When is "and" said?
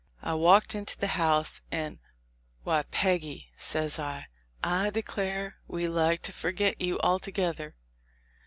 1.71-1.99